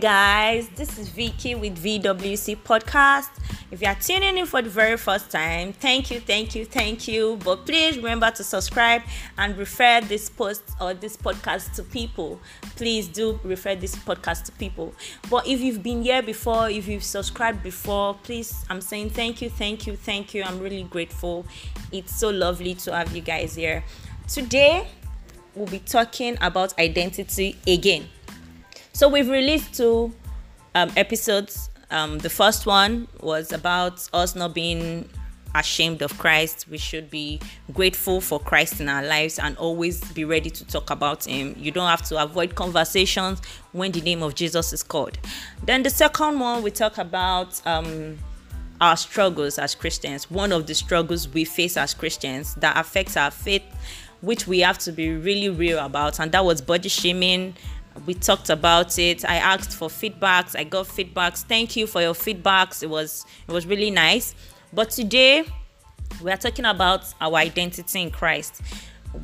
[0.00, 3.28] Guys, this is Vicky with VWC Podcast.
[3.70, 7.06] If you are tuning in for the very first time, thank you, thank you, thank
[7.06, 7.38] you.
[7.44, 9.02] But please remember to subscribe
[9.38, 12.40] and refer this post or this podcast to people.
[12.74, 14.92] Please do refer this podcast to people.
[15.30, 19.48] But if you've been here before, if you've subscribed before, please, I'm saying thank you,
[19.48, 20.42] thank you, thank you.
[20.42, 21.46] I'm really grateful.
[21.92, 23.84] It's so lovely to have you guys here.
[24.26, 24.88] Today,
[25.54, 28.08] we'll be talking about identity again.
[28.94, 30.14] So we've released two
[30.76, 31.68] um, episodes.
[31.90, 35.08] Um, the first one was about us not being
[35.52, 36.68] ashamed of Christ.
[36.68, 37.40] We should be
[37.72, 41.56] grateful for Christ in our lives and always be ready to talk about Him.
[41.58, 45.18] You don't have to avoid conversations when the name of Jesus is called.
[45.64, 48.16] Then the second one, we talk about um,
[48.80, 50.30] our struggles as Christians.
[50.30, 53.64] One of the struggles we face as Christians that affects our faith,
[54.20, 57.56] which we have to be really real about, and that was body shaming
[58.06, 59.24] we talked about it.
[59.24, 60.58] I asked for feedbacks.
[60.58, 61.42] I got feedbacks.
[61.42, 62.82] Thank you for your feedbacks.
[62.82, 64.34] It was it was really nice.
[64.72, 65.44] But today
[66.22, 68.60] we are talking about our identity in christ.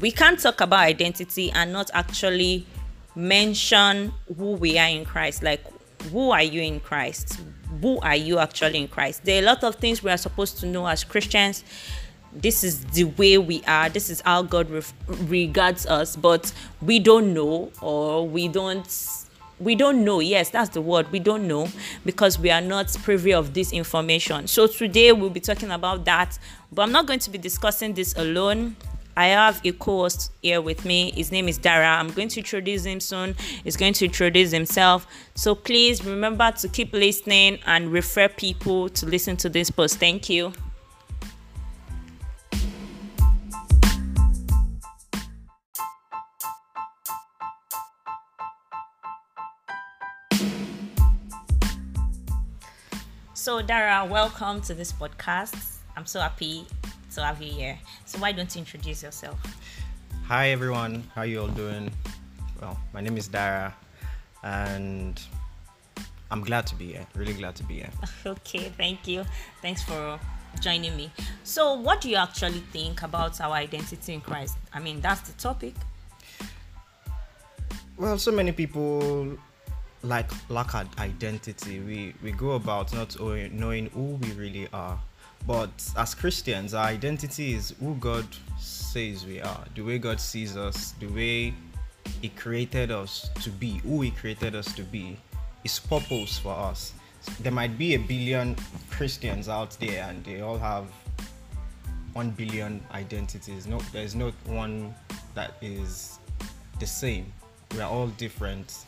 [0.00, 2.66] We can't talk about identity and not actually
[3.16, 5.42] mention who we are in christ.
[5.42, 5.64] Like
[6.10, 7.40] who are you in christ?
[7.80, 9.24] Who are you actually in christ?
[9.24, 11.64] There are a lot of things we are supposed to know as christians
[12.32, 14.82] this is the way we are this is how god re-
[15.26, 19.08] regards us but we don't know or we don't
[19.58, 21.68] we don't know yes that's the word we don't know
[22.04, 26.38] because we are not privy of this information so today we'll be talking about that
[26.72, 28.76] but i'm not going to be discussing this alone
[29.16, 31.10] I have a co-host here with me.
[31.14, 31.98] His name is Dara.
[31.98, 33.34] I'm going to introduce him soon.
[33.64, 35.06] He's going to introduce himself.
[35.34, 39.98] So please remember to keep listening and refer people to listen to this post.
[39.98, 40.52] Thank you.
[53.50, 55.78] So, Dara, welcome to this podcast.
[55.96, 56.66] I'm so happy
[57.14, 57.76] to have you here.
[58.04, 59.40] So, why don't you introduce yourself?
[60.26, 61.02] Hi, everyone.
[61.16, 61.90] How you all doing?
[62.60, 63.74] Well, my name is Dara,
[64.44, 65.20] and
[66.30, 67.04] I'm glad to be here.
[67.16, 67.90] Really glad to be here.
[68.26, 69.24] okay, thank you.
[69.60, 70.20] Thanks for
[70.60, 71.10] joining me.
[71.42, 74.58] So, what do you actually think about our identity in Christ?
[74.72, 75.74] I mean, that's the topic.
[77.96, 79.36] Well, so many people
[80.02, 81.80] like lack of identity.
[81.80, 84.98] We we go about not knowing who we really are.
[85.46, 88.26] But as Christians, our identity is who God
[88.58, 91.54] says we are, the way God sees us, the way
[92.20, 95.16] He created us to be, who He created us to be,
[95.62, 96.92] His purpose for us.
[97.40, 98.56] There might be a billion
[98.90, 100.84] Christians out there, and they all have
[102.12, 103.66] one billion identities.
[103.66, 104.94] No, there's not one
[105.34, 106.18] that is
[106.78, 107.32] the same
[107.74, 108.84] we are all different.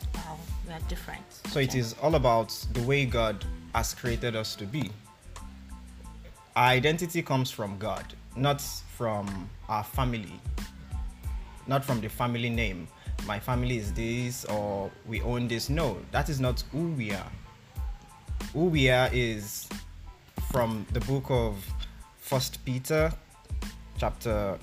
[0.67, 1.23] We are different.
[1.47, 3.43] So it is all about the way God
[3.75, 4.91] has created us to be.
[6.55, 10.39] Our identity comes from God, not from our family,
[11.67, 12.87] not from the family name.
[13.25, 15.69] My family is this, or we own this.
[15.69, 17.31] No, that is not who we are.
[18.53, 19.67] Who we are is
[20.51, 21.65] from the book of
[22.19, 23.11] First Peter,
[23.97, 24.59] chapter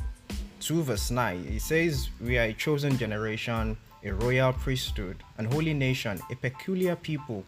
[0.61, 1.45] 2, verse 9.
[1.51, 6.97] It says, We are a chosen generation a royal priesthood, an holy nation, a peculiar
[6.97, 7.45] people,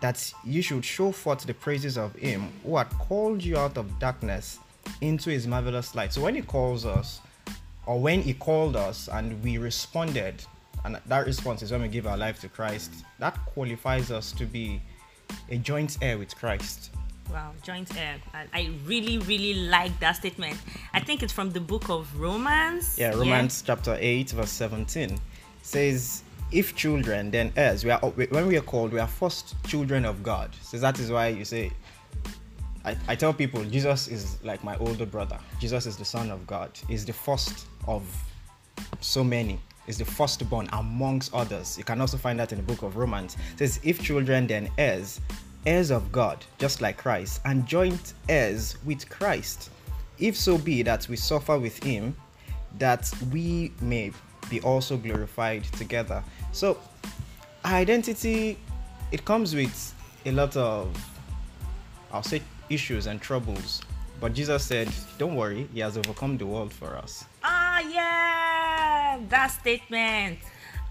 [0.00, 3.98] that you should show forth the praises of him who had called you out of
[3.98, 4.58] darkness
[5.00, 6.12] into his marvelous light.
[6.12, 7.20] So when he calls us,
[7.86, 10.42] or when he called us and we responded,
[10.84, 14.44] and that response is when we give our life to Christ, that qualifies us to
[14.44, 14.80] be
[15.50, 16.90] a joint heir with Christ.
[17.30, 18.16] Wow, joint heir.
[18.52, 20.58] I, really, really like that statement.
[20.92, 22.98] I think it's from the book of Romans.
[22.98, 23.74] Yeah, Romans yeah.
[23.74, 25.18] chapter 8, verse 17
[25.62, 27.84] says, if children, then heirs.
[27.84, 30.54] We are oh, when we are called, we are first children of God.
[30.60, 31.72] So that is why you say,
[32.84, 35.38] I, I tell people, Jesus is like my older brother.
[35.60, 36.70] Jesus is the Son of God.
[36.88, 38.04] He's the first of
[39.00, 39.58] so many.
[39.88, 41.76] Is the firstborn amongst others.
[41.76, 43.36] You can also find that in the book of Romans.
[43.54, 45.20] It says, if children, then heirs,
[45.66, 49.70] heirs of God, just like Christ, and joint heirs with Christ.
[50.20, 52.16] If so be that we suffer with him,
[52.78, 54.12] that we may
[54.52, 56.22] be also glorified together.
[56.52, 56.76] So,
[57.64, 58.58] identity
[59.10, 59.94] it comes with
[60.26, 60.88] a lot of
[62.12, 63.80] I'll say issues and troubles.
[64.20, 64.88] But Jesus said,
[65.18, 67.24] Don't worry, He has overcome the world for us.
[67.42, 70.38] Ah, yeah, that statement.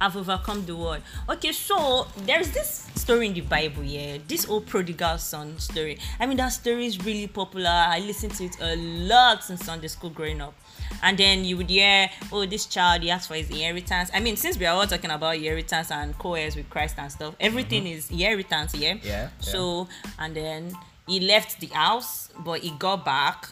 [0.01, 1.03] I've overcome the world.
[1.29, 5.99] Okay, so there's this story in the Bible, yeah, this old prodigal son story.
[6.19, 7.69] I mean, that story is really popular.
[7.69, 10.55] I listened to it a lot in Sunday school growing up.
[11.03, 14.11] And then you would hear, oh, this child, he asked for his inheritance.
[14.13, 17.11] I mean, since we are all talking about inheritance and co heirs with Christ and
[17.11, 17.93] stuff, everything mm-hmm.
[17.93, 18.95] is inheritance, yeah?
[19.03, 19.29] Yeah.
[19.39, 19.87] So,
[20.19, 20.73] and then
[21.07, 23.49] he left the house, but he got back.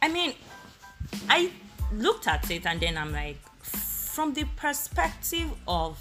[0.00, 0.34] I mean,
[1.28, 1.50] I
[1.92, 5.98] looked at it and then I'm like, from the perspective of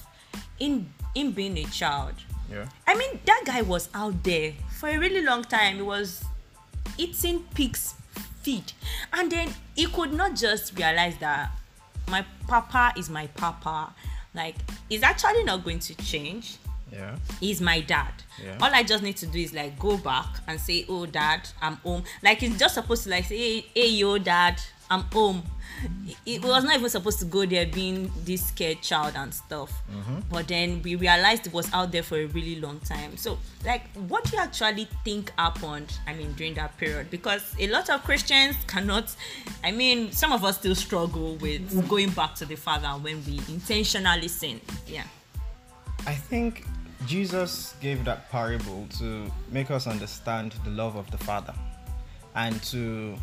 [0.60, 2.14] in in being a child.
[2.52, 2.66] Yeah.
[2.88, 5.76] I mean, that guy was out there for a really long time.
[5.76, 6.24] He was
[6.98, 7.94] eating pig's
[8.48, 8.72] feet,
[9.12, 11.52] and then he could not just realize that
[12.08, 13.94] my papa is my papa.
[14.34, 14.56] Like,
[14.88, 16.56] he's actually not going to change.
[16.90, 17.18] Yeah.
[17.42, 18.14] He's my dad.
[18.42, 18.58] Yeah.
[18.62, 21.76] All I just need to do is like go back and say, "Oh, dad, I'm
[21.78, 25.44] home." Like he's just supposed to like say, "Hey, hey yo, dad, I'm home."
[26.26, 29.72] it was not even supposed to go there being this scared child and stuff.
[29.92, 30.20] Mm-hmm.
[30.30, 33.18] but then we realized it was out there for a really long time.
[33.18, 37.10] So like what do you actually think happened i mean during that period?
[37.10, 39.16] Because a lot of christians cannot
[39.64, 43.40] i mean some of us still struggle with going back to the father when we
[43.50, 44.60] intentionally sin.
[44.88, 45.04] Yeah.
[46.06, 46.66] I think
[47.06, 51.54] jesus gave that parable to make us understand the love of the father
[52.36, 53.16] and to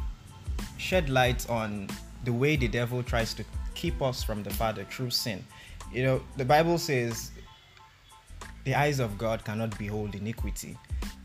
[0.78, 1.88] shed light on
[2.24, 5.44] the way the devil tries to keep us from the Father through sin.
[5.92, 7.30] You know, the Bible says
[8.64, 10.76] the eyes of God cannot behold iniquity.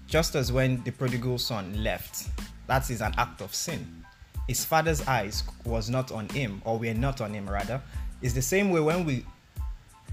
[0.08, 2.30] Just as when the prodigal son left,
[2.68, 4.04] that is an act of sin.
[4.48, 7.82] His father's eyes was not on him, or were not on him rather.
[8.22, 9.26] It's the same way when we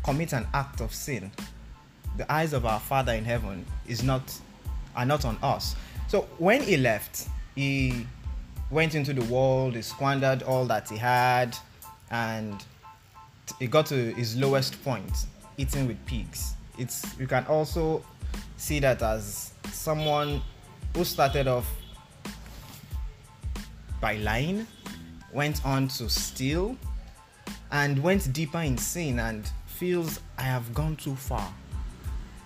[0.04, 1.32] commit an act of sin,
[2.16, 4.22] the eyes of our Father in heaven is not
[4.94, 5.76] are not on us.
[6.08, 8.06] So when he left, he
[8.70, 11.56] went into the world, he squandered all that he had,
[12.10, 12.64] and
[13.58, 15.26] he got to his lowest point,
[15.56, 16.54] eating with pigs.
[16.78, 18.04] It's you can also
[18.56, 20.42] see that as someone
[20.94, 21.70] who started off
[24.00, 24.66] by lying,
[25.32, 26.76] went on to steal,
[27.70, 31.52] and went deeper in sin and feels I have gone too far.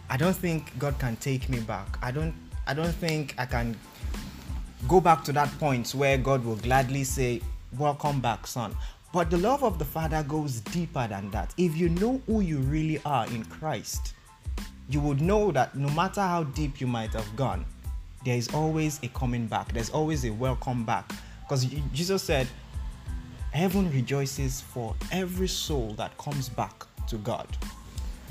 [0.09, 1.99] I don't think God can take me back.
[2.03, 2.35] I don't
[2.67, 3.77] I don't think I can
[4.91, 7.41] go back to that point where God will gladly say,
[7.79, 8.75] Welcome back, son.
[9.13, 11.55] But the love of the Father goes deeper than that.
[11.57, 14.15] If you know who you really are in Christ,
[14.89, 17.65] you would know that no matter how deep you might have gone,
[18.25, 19.73] there is always a coming back.
[19.73, 21.13] There's always a welcome back.
[21.43, 22.49] Because Jesus said,
[23.53, 27.47] Heaven rejoices for every soul that comes back to God.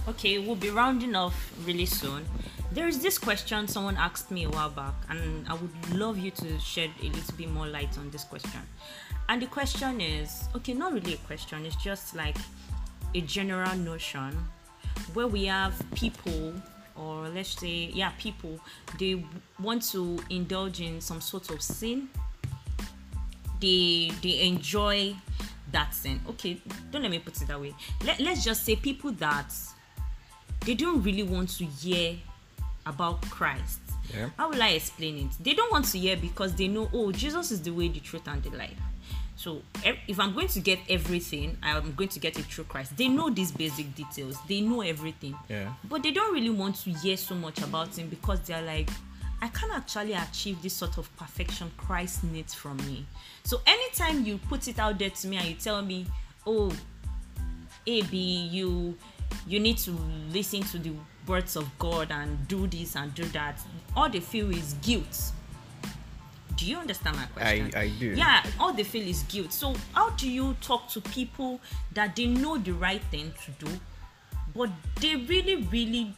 [0.09, 2.25] Okay, we'll be rounding off really soon.
[2.71, 6.31] There is this question someone asked me a while back, and I would love you
[6.31, 8.61] to shed a little bit more light on this question.
[9.29, 12.37] And the question is okay, not really a question, it's just like
[13.13, 14.35] a general notion
[15.13, 16.53] where we have people,
[16.95, 18.59] or let's say, yeah, people,
[18.97, 19.23] they
[19.61, 22.09] want to indulge in some sort of sin.
[23.61, 25.15] They they enjoy
[25.71, 26.19] that sin.
[26.29, 26.59] Okay,
[26.89, 27.75] don't let me put it that way.
[28.03, 29.53] Let, let's just say people that
[30.65, 32.15] they don't really want to hear
[32.85, 33.79] about Christ.
[34.13, 34.29] Yeah.
[34.37, 35.43] How will I explain it?
[35.43, 38.27] They don't want to hear because they know, oh, Jesus is the way, the truth,
[38.27, 38.77] and the life.
[39.35, 42.97] So if I'm going to get everything, I'm going to get it through Christ.
[42.97, 44.37] They know these basic details.
[44.49, 45.33] They know everything.
[45.47, 45.71] Yeah.
[45.85, 48.89] But they don't really want to hear so much about him because they're like,
[49.41, 53.05] I can't actually achieve this sort of perfection Christ needs from me.
[53.43, 56.05] So anytime you put it out there to me and you tell me,
[56.45, 56.73] oh,
[57.87, 58.17] AB,
[58.51, 58.97] you
[59.47, 59.91] you need to
[60.31, 60.93] listen to the
[61.27, 63.59] words of God and do this and do that,
[63.95, 65.31] all they feel is guilt.
[66.55, 67.71] Do you understand my question?
[67.73, 68.07] I, I do.
[68.07, 69.53] Yeah, all they feel is guilt.
[69.53, 71.61] So, how do you talk to people
[71.93, 73.71] that they know the right thing to do,
[74.53, 74.69] but
[74.99, 76.13] they really, really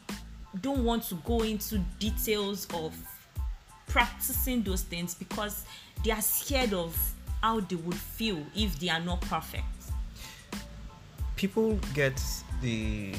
[0.62, 2.96] don't want to go into details of
[3.88, 5.64] practicing those things because
[6.04, 6.98] they are scared of
[7.44, 9.66] how they would feel if they are not perfect?
[11.36, 12.20] People get
[12.62, 13.14] the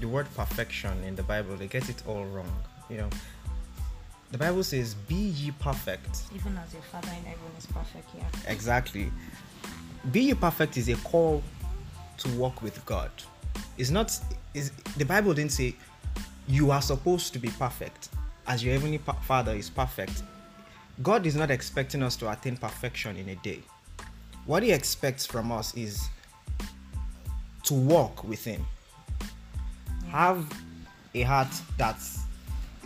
[0.00, 2.52] the word perfection in the Bible, they get it all wrong.
[2.88, 3.10] You know,
[4.30, 8.24] the Bible says, "Be ye perfect." Even as your Father in heaven is perfect, yeah.
[8.46, 9.10] Exactly.
[10.12, 11.42] Be ye perfect is a call
[12.18, 13.10] to walk with God.
[13.76, 14.16] It's not.
[14.54, 15.74] Is the Bible didn't say
[16.46, 18.08] you are supposed to be perfect
[18.46, 20.22] as your heavenly Father is perfect.
[21.02, 23.60] God is not expecting us to attain perfection in a day.
[24.46, 26.08] What He expects from us is
[27.68, 28.64] to walk with Him
[30.10, 30.46] have
[31.14, 31.96] a heart that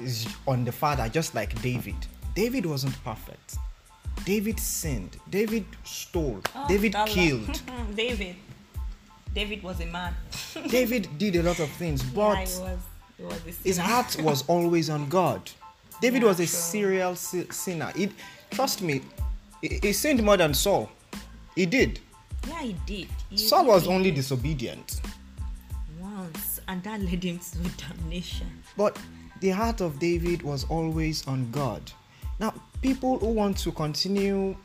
[0.00, 1.94] is on the Father, just like David.
[2.34, 3.56] David wasn't perfect.
[4.24, 5.16] David sinned.
[5.30, 6.40] David stole.
[6.54, 7.60] Oh, David killed.
[7.94, 8.36] David.
[9.34, 10.14] David was a man.
[10.68, 12.60] David did a lot of things, but yeah, was.
[13.20, 15.48] Was his heart was always on God.
[16.00, 17.92] David Yeah, was a serial si- sinner.
[17.94, 18.10] It,
[18.50, 19.02] trust me,
[19.60, 20.90] he, he sinned more than Saul.
[21.54, 22.00] He did.
[22.48, 23.08] Yeah, he did.
[23.30, 25.00] He Saul was only disobedient,
[26.00, 28.48] once, and that led him to damnation.
[28.76, 28.98] but
[29.40, 31.82] the heart of David was always on God.
[32.38, 34.56] Now, people who want to continue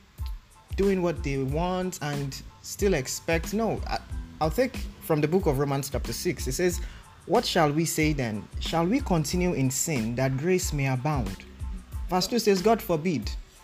[0.75, 3.99] doing what they want and still expect, no, I,
[4.39, 6.47] I'll take from the book of Romans, chapter 6.
[6.47, 6.79] It says,
[7.25, 8.47] What shall we say then?
[8.59, 11.37] Shall we continue in sin that grace may abound?
[12.09, 13.23] Verse 2 says, God forbid.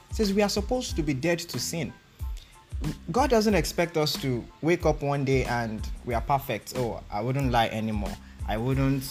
[0.10, 1.94] It says, We are supposed to be dead to sin.
[3.12, 6.74] God doesn't expect us to wake up one day and we are perfect.
[6.76, 8.16] Oh, I wouldn't lie anymore.
[8.48, 9.04] I wouldn't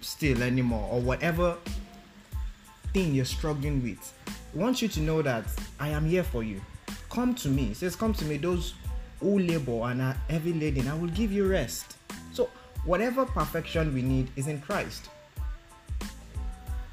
[0.00, 1.56] steal anymore, or whatever
[2.92, 4.12] thing you're struggling with.
[4.28, 5.44] I want you to know that
[5.80, 6.60] I am here for you.
[7.08, 7.70] Come to me.
[7.70, 8.74] It says, Come to me, those
[9.20, 11.96] who labor and are heavy laden, I will give you rest.
[12.32, 12.50] So,
[12.84, 15.08] whatever perfection we need is in Christ.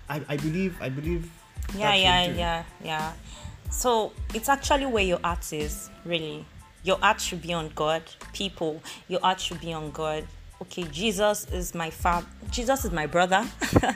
[0.10, 1.30] I, I believe, I believe.
[1.76, 3.14] Yeah, yeah, yeah, yeah.
[3.70, 6.46] So it's actually where your heart is, really.
[6.84, 8.04] Your heart should be on God.
[8.34, 10.26] People, your heart should be on God.
[10.62, 12.28] Okay, Jesus is my father.
[12.52, 13.46] Jesus is my brother.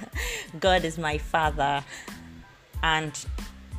[0.59, 1.83] God is my father.
[2.81, 3.13] And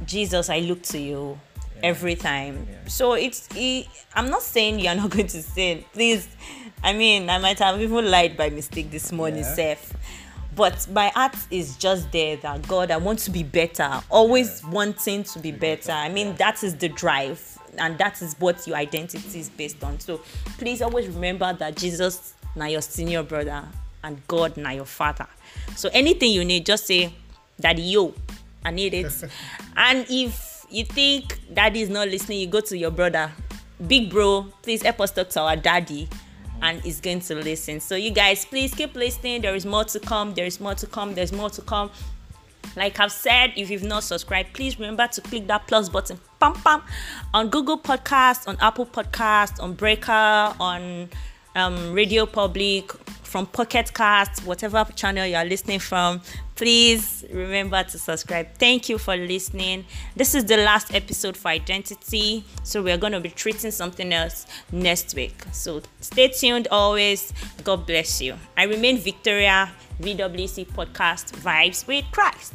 [0.04, 1.38] Jesus, I look to you
[1.82, 2.66] every time.
[2.70, 2.88] Yeah.
[2.88, 5.84] So it's, it, I'm not saying you're not going to sin.
[5.92, 6.28] Please,
[6.82, 9.54] I mean, I might have even lied by mistake this morning, Yeah.
[9.54, 9.96] Seth
[10.54, 13.90] but my heart is just there that god i want to be better.
[14.10, 18.66] Always wanting to be better i mean that is the drive and that is what
[18.66, 19.98] your identity is based on.
[19.98, 20.20] So
[20.58, 23.64] please always remember that jesus now your senior brother
[24.04, 25.26] and god now your father.
[25.76, 27.12] So anything you need just say
[27.60, 28.14] daddy yo
[28.64, 29.12] i need it.
[29.76, 33.30] And if you think daddy is not listening you go to your brother.
[33.88, 36.08] Big bro please help us talk to our daddy
[36.64, 37.78] and is going to listen.
[37.78, 39.42] So you guys, please keep listening.
[39.42, 40.32] There is more to come.
[40.34, 41.14] There is more to come.
[41.14, 41.90] There's more to come.
[42.74, 46.18] Like I've said, if you've not subscribed, please remember to click that plus button.
[46.40, 46.82] Pam pam
[47.34, 51.10] on Google Podcast, on Apple Podcast, on Breaker, on
[51.54, 52.92] um, Radio Public,
[53.34, 56.20] from Pocket Cast, whatever channel you are listening from.
[56.54, 58.46] Please remember to subscribe.
[58.58, 59.84] Thank you for listening.
[60.14, 64.46] This is the last episode for identity, so we're going to be treating something else
[64.70, 65.34] next week.
[65.50, 67.32] So stay tuned always.
[67.64, 68.36] God bless you.
[68.56, 69.68] I remain Victoria,
[70.00, 72.54] VWC Podcast Vibes with Christ.